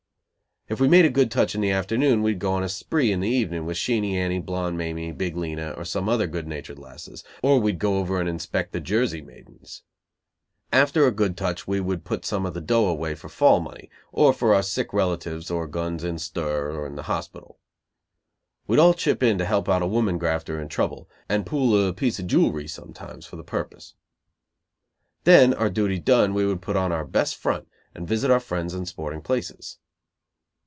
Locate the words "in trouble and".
20.61-21.45